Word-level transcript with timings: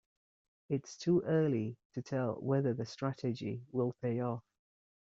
It's 0.67 0.97
too 0.97 1.21
early 1.27 1.77
to 1.93 2.01
tell 2.01 2.37
whether 2.41 2.73
the 2.73 2.87
strategy 2.87 3.61
will 3.71 3.93
pay 4.01 4.19
off. 4.19 4.43